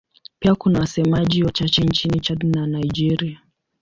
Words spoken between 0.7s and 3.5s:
wasemaji wachache nchini Chad na Nigeria.